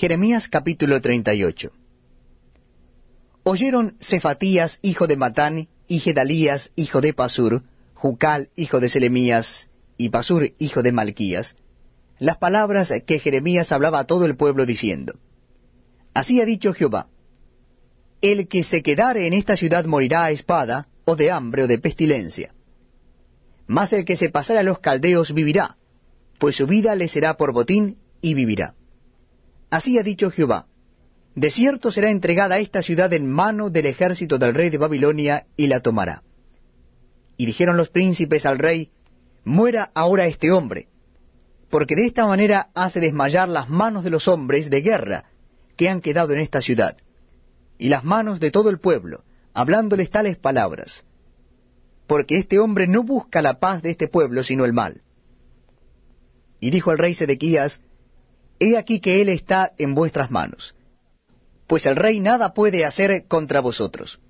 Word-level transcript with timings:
Jeremías 0.00 0.48
capítulo 0.48 0.98
38 1.02 1.72
Oyeron 3.42 3.98
Cefatías, 4.00 4.78
hijo 4.80 5.06
de 5.06 5.18
Matán, 5.18 5.68
y 5.88 5.98
Gedalías, 5.98 6.72
hijo 6.74 7.02
de 7.02 7.12
Pasur, 7.12 7.64
Jucal, 7.92 8.48
hijo 8.56 8.80
de 8.80 8.88
Selemías, 8.88 9.68
y 9.98 10.08
Pasur, 10.08 10.52
hijo 10.58 10.82
de 10.82 10.92
Malquías, 10.92 11.54
las 12.18 12.38
palabras 12.38 12.90
que 13.06 13.18
Jeremías 13.18 13.72
hablaba 13.72 13.98
a 13.98 14.06
todo 14.06 14.24
el 14.24 14.36
pueblo 14.36 14.64
diciendo, 14.64 15.18
Así 16.14 16.40
ha 16.40 16.46
dicho 16.46 16.72
Jehová, 16.72 17.08
El 18.22 18.48
que 18.48 18.62
se 18.62 18.82
quedare 18.82 19.26
en 19.26 19.34
esta 19.34 19.54
ciudad 19.54 19.84
morirá 19.84 20.24
a 20.24 20.30
espada, 20.30 20.88
o 21.04 21.14
de 21.14 21.30
hambre, 21.30 21.64
o 21.64 21.66
de 21.66 21.76
pestilencia. 21.76 22.54
Mas 23.66 23.92
el 23.92 24.06
que 24.06 24.16
se 24.16 24.30
pasare 24.30 24.60
a 24.60 24.62
los 24.62 24.78
caldeos 24.78 25.34
vivirá, 25.34 25.76
pues 26.38 26.56
su 26.56 26.66
vida 26.66 26.94
le 26.94 27.06
será 27.06 27.36
por 27.36 27.52
botín, 27.52 27.98
y 28.22 28.32
vivirá. 28.32 28.76
Así 29.70 29.98
ha 29.98 30.02
dicho 30.02 30.30
Jehová, 30.30 30.66
de 31.34 31.50
cierto 31.50 31.92
será 31.92 32.10
entregada 32.10 32.58
esta 32.58 32.82
ciudad 32.82 33.12
en 33.12 33.30
mano 33.30 33.70
del 33.70 33.86
ejército 33.86 34.38
del 34.38 34.52
rey 34.52 34.68
de 34.68 34.78
Babilonia, 34.78 35.46
y 35.56 35.68
la 35.68 35.80
tomará. 35.80 36.22
Y 37.36 37.46
dijeron 37.46 37.76
los 37.76 37.88
príncipes 37.88 38.44
al 38.46 38.58
rey, 38.58 38.90
Muera 39.44 39.90
ahora 39.94 40.26
este 40.26 40.50
hombre, 40.52 40.88
porque 41.70 41.94
de 41.96 42.04
esta 42.04 42.26
manera 42.26 42.68
hace 42.74 43.00
desmayar 43.00 43.48
las 43.48 43.68
manos 43.70 44.04
de 44.04 44.10
los 44.10 44.28
hombres 44.28 44.68
de 44.68 44.82
guerra 44.82 45.24
que 45.76 45.88
han 45.88 46.00
quedado 46.00 46.32
en 46.32 46.40
esta 46.40 46.60
ciudad, 46.60 46.96
y 47.78 47.88
las 47.88 48.04
manos 48.04 48.40
de 48.40 48.50
todo 48.50 48.68
el 48.68 48.80
pueblo, 48.80 49.24
hablándoles 49.54 50.10
tales 50.10 50.36
palabras. 50.36 51.04
Porque 52.06 52.36
este 52.36 52.58
hombre 52.58 52.86
no 52.86 53.04
busca 53.04 53.40
la 53.40 53.60
paz 53.60 53.82
de 53.82 53.90
este 53.90 54.08
pueblo, 54.08 54.42
sino 54.42 54.64
el 54.64 54.72
mal. 54.72 55.00
Y 56.58 56.70
dijo 56.70 56.90
el 56.92 56.98
rey 56.98 57.14
Sedequías, 57.14 57.80
He 58.60 58.76
aquí 58.76 59.00
que 59.00 59.22
él 59.22 59.30
está 59.30 59.72
en 59.78 59.94
vuestras 59.94 60.30
manos, 60.30 60.74
pues 61.66 61.86
el 61.86 61.96
rey 61.96 62.20
nada 62.20 62.52
puede 62.52 62.84
hacer 62.84 63.26
contra 63.26 63.60
vosotros. 63.60 64.20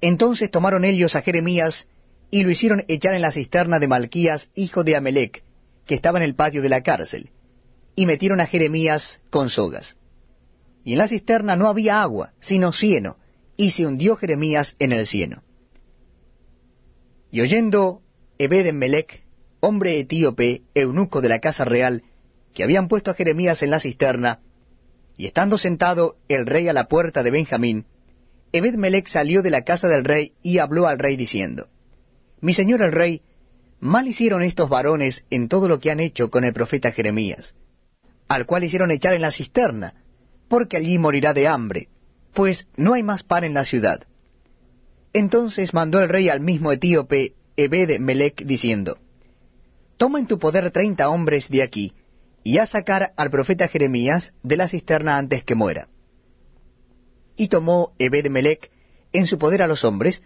Entonces 0.00 0.50
tomaron 0.50 0.84
ellos 0.84 1.16
a 1.16 1.22
Jeremías, 1.22 1.88
y 2.30 2.42
lo 2.44 2.50
hicieron 2.50 2.84
echar 2.88 3.14
en 3.14 3.22
la 3.22 3.32
cisterna 3.32 3.80
de 3.80 3.88
Malquías, 3.88 4.50
hijo 4.54 4.84
de 4.84 4.94
Amelec, 4.94 5.42
que 5.86 5.94
estaba 5.94 6.18
en 6.18 6.24
el 6.24 6.36
patio 6.36 6.62
de 6.62 6.68
la 6.68 6.82
cárcel, 6.82 7.30
y 7.96 8.06
metieron 8.06 8.40
a 8.40 8.46
Jeremías 8.46 9.20
con 9.30 9.50
sogas. 9.50 9.96
Y 10.84 10.92
en 10.92 10.98
la 10.98 11.08
cisterna 11.08 11.56
no 11.56 11.68
había 11.68 12.00
agua, 12.00 12.34
sino 12.40 12.70
cieno, 12.72 13.16
y 13.56 13.72
se 13.72 13.86
hundió 13.86 14.14
Jeremías 14.14 14.76
en 14.78 14.92
el 14.92 15.06
cieno. 15.06 15.42
Y 17.32 17.40
oyendo 17.40 18.02
Ebed-Melech, 18.38 19.24
hombre 19.60 19.98
etíope, 19.98 20.62
eunuco 20.74 21.20
de 21.20 21.28
la 21.28 21.40
casa 21.40 21.64
real, 21.64 22.04
que 22.58 22.64
habían 22.64 22.88
puesto 22.88 23.12
a 23.12 23.14
Jeremías 23.14 23.62
en 23.62 23.70
la 23.70 23.78
cisterna, 23.78 24.40
y 25.16 25.26
estando 25.26 25.58
sentado 25.58 26.16
el 26.26 26.44
rey 26.44 26.66
a 26.66 26.72
la 26.72 26.88
puerta 26.88 27.22
de 27.22 27.30
Benjamín, 27.30 27.86
Ebed-Melech 28.50 29.06
salió 29.06 29.42
de 29.42 29.50
la 29.50 29.62
casa 29.62 29.86
del 29.86 30.02
rey 30.02 30.32
y 30.42 30.58
habló 30.58 30.88
al 30.88 30.98
rey 30.98 31.14
diciendo, 31.14 31.68
Mi 32.40 32.54
señor 32.54 32.82
el 32.82 32.90
rey, 32.90 33.22
mal 33.78 34.08
hicieron 34.08 34.42
estos 34.42 34.68
varones 34.68 35.24
en 35.30 35.46
todo 35.46 35.68
lo 35.68 35.78
que 35.78 35.92
han 35.92 36.00
hecho 36.00 36.30
con 36.30 36.42
el 36.42 36.52
profeta 36.52 36.90
Jeremías, 36.90 37.54
al 38.26 38.44
cual 38.44 38.64
hicieron 38.64 38.90
echar 38.90 39.14
en 39.14 39.22
la 39.22 39.30
cisterna, 39.30 39.94
porque 40.48 40.78
allí 40.78 40.98
morirá 40.98 41.34
de 41.34 41.46
hambre, 41.46 41.86
pues 42.34 42.66
no 42.76 42.94
hay 42.94 43.04
más 43.04 43.22
pan 43.22 43.44
en 43.44 43.54
la 43.54 43.64
ciudad. 43.64 44.00
Entonces 45.12 45.74
mandó 45.74 46.00
el 46.00 46.08
rey 46.08 46.28
al 46.28 46.40
mismo 46.40 46.72
etíope 46.72 47.34
Ebed-Melech 47.56 48.44
diciendo, 48.44 48.98
Toma 49.96 50.18
en 50.18 50.26
tu 50.26 50.40
poder 50.40 50.72
treinta 50.72 51.08
hombres 51.08 51.48
de 51.50 51.62
aquí, 51.62 51.92
y 52.42 52.58
a 52.58 52.66
sacar 52.66 53.12
al 53.16 53.30
profeta 53.30 53.68
Jeremías 53.68 54.32
de 54.42 54.56
la 54.56 54.68
cisterna 54.68 55.18
antes 55.18 55.44
que 55.44 55.54
muera. 55.54 55.88
Y 57.36 57.48
tomó 57.48 57.92
Ebed-Melech 57.98 58.70
en 59.12 59.26
su 59.26 59.38
poder 59.38 59.62
a 59.62 59.66
los 59.66 59.84
hombres, 59.84 60.22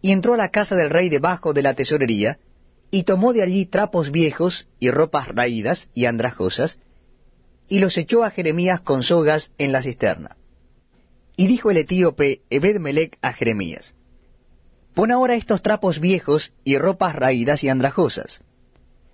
y 0.00 0.12
entró 0.12 0.34
a 0.34 0.38
la 0.38 0.50
casa 0.50 0.76
del 0.76 0.90
rey 0.90 1.08
debajo 1.08 1.52
de 1.52 1.62
la 1.62 1.74
tesorería, 1.74 2.38
y 2.90 3.02
tomó 3.02 3.32
de 3.32 3.42
allí 3.42 3.66
trapos 3.66 4.10
viejos 4.10 4.68
y 4.78 4.90
ropas 4.90 5.28
raídas 5.28 5.88
y 5.94 6.06
andrajosas, 6.06 6.78
y 7.68 7.80
los 7.80 7.98
echó 7.98 8.24
a 8.24 8.30
Jeremías 8.30 8.80
con 8.80 9.02
sogas 9.02 9.50
en 9.58 9.72
la 9.72 9.82
cisterna. 9.82 10.36
Y 11.36 11.46
dijo 11.46 11.70
el 11.70 11.78
etíope 11.78 12.42
Ebed-Melech 12.50 13.18
a 13.20 13.32
Jeremías, 13.32 13.94
Pon 14.94 15.12
ahora 15.12 15.36
estos 15.36 15.62
trapos 15.62 16.00
viejos 16.00 16.52
y 16.64 16.76
ropas 16.76 17.14
raídas 17.14 17.62
y 17.62 17.68
andrajosas, 17.68 18.40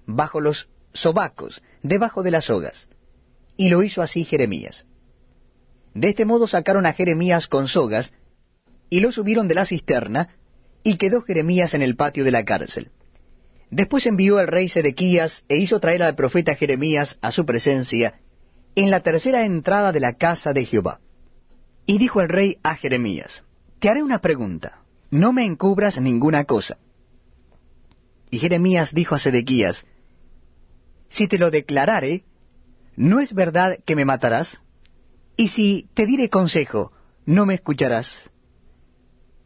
bajo 0.06 0.40
los 0.40 0.68
sobacos, 0.94 1.62
debajo 1.82 2.22
de 2.22 2.30
las 2.30 2.46
sogas. 2.46 2.88
Y 3.56 3.68
lo 3.68 3.82
hizo 3.82 4.00
así 4.00 4.24
Jeremías. 4.24 4.86
De 5.92 6.08
este 6.08 6.24
modo 6.24 6.46
sacaron 6.46 6.86
a 6.86 6.92
Jeremías 6.92 7.46
con 7.46 7.68
sogas, 7.68 8.12
y 8.88 9.00
lo 9.00 9.12
subieron 9.12 9.46
de 9.48 9.54
la 9.54 9.66
cisterna, 9.66 10.36
y 10.82 10.96
quedó 10.96 11.20
Jeremías 11.22 11.74
en 11.74 11.82
el 11.82 11.96
patio 11.96 12.24
de 12.24 12.30
la 12.30 12.44
cárcel. 12.44 12.90
Después 13.70 14.06
envió 14.06 14.40
el 14.40 14.46
rey 14.46 14.68
Sedequías 14.68 15.44
e 15.48 15.56
hizo 15.56 15.80
traer 15.80 16.02
al 16.02 16.14
profeta 16.14 16.54
Jeremías 16.54 17.18
a 17.20 17.32
su 17.32 17.44
presencia 17.44 18.20
en 18.76 18.90
la 18.90 19.00
tercera 19.00 19.44
entrada 19.44 19.92
de 19.92 20.00
la 20.00 20.14
casa 20.14 20.52
de 20.52 20.64
Jehová. 20.64 21.00
Y 21.86 21.98
dijo 21.98 22.20
el 22.20 22.28
rey 22.28 22.58
a 22.62 22.76
Jeremías, 22.76 23.42
Te 23.78 23.88
haré 23.88 24.02
una 24.02 24.20
pregunta, 24.20 24.80
no 25.10 25.32
me 25.32 25.44
encubras 25.44 26.00
ninguna 26.00 26.44
cosa. 26.44 26.78
Y 28.30 28.38
Jeremías 28.38 28.92
dijo 28.92 29.14
a 29.14 29.18
Sedequías, 29.18 29.84
si 31.14 31.28
te 31.28 31.38
lo 31.38 31.52
declarare, 31.52 32.24
¿no 32.96 33.20
es 33.20 33.34
verdad 33.34 33.78
que 33.86 33.94
me 33.94 34.04
matarás? 34.04 34.60
Y 35.36 35.48
si 35.48 35.88
te 35.94 36.06
diré 36.06 36.28
consejo, 36.28 36.92
¿no 37.24 37.46
me 37.46 37.54
escucharás? 37.54 38.30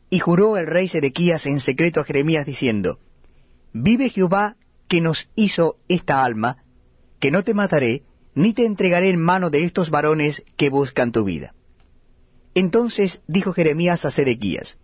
Y 0.09 0.19
juró 0.19 0.57
el 0.57 0.67
rey 0.67 0.89
Sedequías 0.89 1.45
en 1.45 1.61
secreto 1.61 2.01
a 2.01 2.05
Jeremías 2.05 2.47
diciendo, 2.47 2.99
Vive 3.75 4.09
Jehová 4.09 4.57
que 4.89 5.03
nos 5.03 5.29
hizo 5.35 5.77
esta 5.89 6.25
alma, 6.25 6.65
que 7.21 7.31
no 7.31 7.45
te 7.45 7.53
mataré, 7.53 8.03
ni 8.35 8.55
te 8.55 8.65
entregaré 8.65 9.11
en 9.11 9.21
mano 9.21 9.51
de 9.51 9.65
estos 9.65 9.91
varones 9.91 10.43
que 10.57 10.71
buscan 10.71 11.13
tu 11.13 11.25
vida. 11.25 11.53
Entonces 12.55 13.21
dijo 13.27 13.53
Jeremías 13.53 14.07
a 14.07 14.11
Sedequías, 14.11 14.79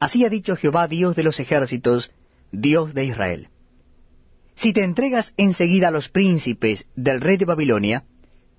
Así 0.00 0.24
ha 0.24 0.28
dicho 0.28 0.56
Jehová 0.56 0.88
Dios 0.88 1.14
de 1.14 1.22
los 1.22 1.38
ejércitos, 1.38 2.10
Dios 2.50 2.94
de 2.94 3.04
Israel 3.04 3.48
si 4.56 4.72
te 4.72 4.82
entregas 4.82 5.32
enseguida 5.36 5.88
a 5.88 5.90
los 5.90 6.08
príncipes 6.08 6.86
del 6.96 7.20
rey 7.20 7.36
de 7.36 7.44
Babilonia, 7.44 8.04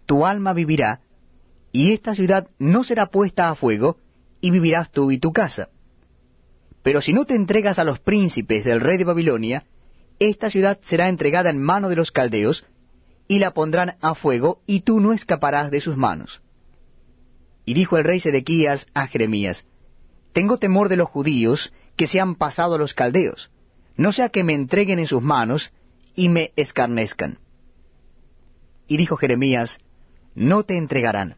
tu 0.06 0.26
alma 0.26 0.54
vivirá, 0.54 1.02
y 1.72 1.92
esta 1.92 2.16
ciudad 2.16 2.48
no 2.60 2.84
será 2.84 3.08
puesta 3.08 3.50
a 3.50 3.56
fuego, 3.56 3.98
y 4.40 4.52
vivirás 4.52 4.92
tú 4.92 5.12
y 5.12 5.18
tu 5.18 5.34
casa. 5.34 5.70
Pero 6.84 7.02
si 7.02 7.14
no 7.14 7.26
te 7.26 7.36
entregas 7.36 7.80
a 7.80 7.84
los 7.84 8.00
príncipes 8.00 8.64
del 8.64 8.80
rey 8.80 8.98
de 8.98 9.04
Babilonia, 9.04 9.66
esta 10.20 10.50
ciudad 10.50 10.80
será 10.82 11.10
entregada 11.10 11.50
en 11.50 11.62
mano 11.62 11.90
de 11.90 11.96
los 11.96 12.12
caldeos, 12.12 12.66
y 13.28 13.40
la 13.40 13.52
pondrán 13.52 13.98
a 14.00 14.14
fuego, 14.14 14.62
y 14.68 14.82
tú 14.82 15.00
no 15.00 15.14
escaparás 15.14 15.72
de 15.72 15.82
sus 15.82 15.98
manos. 15.98 16.42
Y 17.66 17.74
dijo 17.74 17.98
el 17.98 18.04
rey 18.04 18.20
Sedequías 18.20 18.86
a 18.94 19.08
Jeremías, 19.08 19.66
Tengo 20.32 20.60
temor 20.60 20.90
de 20.90 20.96
los 20.96 21.10
judíos 21.10 21.74
que 21.96 22.08
se 22.08 22.20
han 22.20 22.36
pasado 22.36 22.76
a 22.76 22.78
los 22.78 22.94
caldeos, 22.94 23.52
no 23.98 24.12
sea 24.12 24.30
que 24.30 24.44
me 24.44 24.54
entreguen 24.54 25.00
en 25.00 25.08
sus 25.08 25.24
manos, 25.24 25.74
y 26.18 26.30
me 26.30 26.52
escarnezcan. 26.56 27.38
Y 28.88 28.98
dijo 28.98 29.16
Jeremías, 29.16 29.78
No 30.34 30.64
te 30.64 30.76
entregarán. 30.76 31.38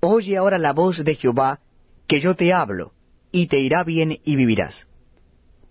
Oye 0.00 0.38
ahora 0.38 0.58
la 0.58 0.72
voz 0.72 1.04
de 1.04 1.14
Jehová, 1.14 1.60
que 2.08 2.18
yo 2.18 2.34
te 2.34 2.54
hablo, 2.54 2.94
y 3.30 3.46
te 3.46 3.60
irá 3.60 3.84
bien 3.84 4.18
y 4.24 4.34
vivirás. 4.34 4.88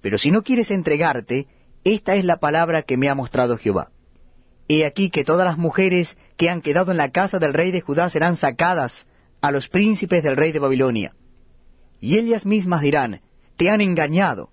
Pero 0.01 0.19
si 0.19 0.29
no 0.29 0.43
quieres 0.43 0.69
entregarte, 0.69 1.47
esta 1.83 2.15
es 2.15 2.23
la 2.23 2.37
palabra 2.37 2.83
que 2.83 2.95
me 2.95 3.09
ha 3.09 3.15
mostrado 3.15 3.57
Jehová. 3.57 3.89
He 4.67 4.85
aquí 4.85 5.09
que 5.09 5.23
todas 5.23 5.45
las 5.45 5.57
mujeres 5.57 6.15
que 6.37 6.49
han 6.49 6.61
quedado 6.61 6.91
en 6.91 6.97
la 6.97 7.09
casa 7.09 7.39
del 7.39 7.55
rey 7.55 7.71
de 7.71 7.81
Judá 7.81 8.07
serán 8.09 8.35
sacadas 8.35 9.07
a 9.41 9.51
los 9.51 9.67
príncipes 9.67 10.21
del 10.21 10.37
rey 10.37 10.51
de 10.51 10.59
Babilonia. 10.59 11.15
Y 11.99 12.19
ellas 12.19 12.45
mismas 12.45 12.81
dirán, 12.81 13.21
Te 13.57 13.71
han 13.71 13.81
engañado, 13.81 14.51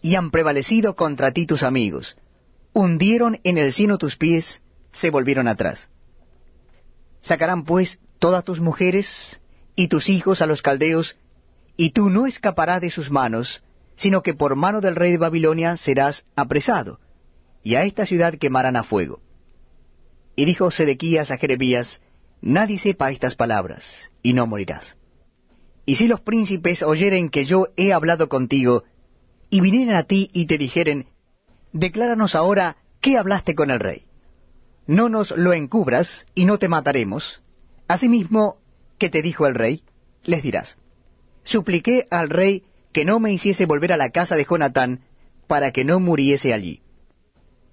y 0.00 0.14
han 0.14 0.30
prevalecido 0.30 0.96
contra 0.96 1.32
ti 1.32 1.46
tus 1.46 1.62
amigos 1.62 2.16
hundieron 2.74 3.40
en 3.44 3.56
el 3.56 3.72
sino 3.72 3.96
tus 3.96 4.16
pies, 4.16 4.60
se 4.92 5.10
volvieron 5.10 5.48
atrás. 5.48 5.88
Sacarán 7.22 7.64
pues 7.64 7.98
todas 8.18 8.44
tus 8.44 8.60
mujeres 8.60 9.40
y 9.76 9.88
tus 9.88 10.08
hijos 10.10 10.42
a 10.42 10.46
los 10.46 10.60
caldeos, 10.60 11.16
y 11.76 11.90
tú 11.90 12.10
no 12.10 12.26
escaparás 12.26 12.80
de 12.80 12.90
sus 12.90 13.10
manos, 13.10 13.62
sino 13.96 14.22
que 14.22 14.34
por 14.34 14.56
mano 14.56 14.80
del 14.80 14.96
rey 14.96 15.12
de 15.12 15.18
Babilonia 15.18 15.76
serás 15.76 16.24
apresado, 16.36 17.00
y 17.62 17.76
a 17.76 17.84
esta 17.84 18.04
ciudad 18.04 18.34
quemarán 18.34 18.76
a 18.76 18.84
fuego. 18.84 19.20
Y 20.36 20.44
dijo 20.44 20.70
Sedequías 20.70 21.30
a 21.30 21.38
Jeremías, 21.38 22.00
Nadie 22.42 22.78
sepa 22.78 23.10
estas 23.10 23.36
palabras, 23.36 24.10
y 24.22 24.34
no 24.34 24.46
morirás. 24.46 24.96
Y 25.86 25.96
si 25.96 26.08
los 26.08 26.20
príncipes 26.20 26.82
oyeren 26.82 27.30
que 27.30 27.44
yo 27.44 27.68
he 27.76 27.92
hablado 27.92 28.28
contigo, 28.28 28.84
y 29.48 29.60
vinieren 29.60 29.94
a 29.94 30.04
ti 30.04 30.28
y 30.32 30.46
te 30.46 30.58
dijeren, 30.58 31.06
Decláranos 31.74 32.34
ahora 32.34 32.78
qué 33.02 33.18
hablaste 33.18 33.54
con 33.54 33.70
el 33.70 33.80
rey. 33.80 34.06
No 34.86 35.10
nos 35.10 35.30
lo 35.36 35.52
encubras 35.52 36.24
y 36.34 36.46
no 36.46 36.58
te 36.58 36.68
mataremos, 36.68 37.42
Asimismo, 37.86 38.56
¿qué 38.98 39.10
te 39.10 39.20
dijo 39.20 39.46
el 39.46 39.54
rey? 39.54 39.82
Les 40.24 40.42
dirás, 40.42 40.78
supliqué 41.42 42.06
al 42.10 42.30
rey 42.30 42.64
que 42.92 43.04
no 43.04 43.20
me 43.20 43.32
hiciese 43.32 43.66
volver 43.66 43.92
a 43.92 43.96
la 43.96 44.10
casa 44.10 44.36
de 44.36 44.46
Jonatán, 44.48 45.00
para 45.46 45.72
que 45.72 45.84
no 45.84 46.00
muriese 46.00 46.54
allí. 46.54 46.80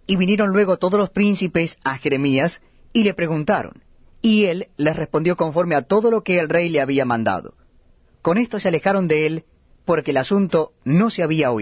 Y 0.06 0.18
vinieron 0.18 0.50
luego 0.50 0.78
todos 0.78 1.00
los 1.00 1.12
príncipes 1.12 1.78
a 1.84 1.98
Jeremías, 1.98 2.62
y 2.92 3.04
le 3.04 3.14
preguntaron, 3.14 3.84
y 4.22 4.46
él 4.46 4.68
les 4.76 4.96
respondió 4.96 5.38
conforme 5.38 5.76
a 5.76 5.84
todo 5.84 6.12
lo 6.12 6.24
que 6.24 6.40
el 6.40 6.50
rey 6.50 6.68
le 6.68 6.82
había 6.82 7.06
mandado. 7.06 7.54
Con 8.22 8.38
esto 8.38 8.60
se 8.60 8.68
alejaron 8.68 9.08
de 9.08 9.26
él, 9.28 9.46
porque 9.86 10.12
el 10.12 10.18
asunto 10.18 10.74
no 10.84 11.10
se 11.10 11.24
había 11.24 11.52
oído. 11.52 11.60